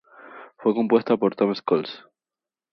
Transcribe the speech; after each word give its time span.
Fue 0.57 0.73
compuesta 0.73 1.15
por 1.15 1.35
Tom 1.35 1.53
Scholz. 1.53 2.03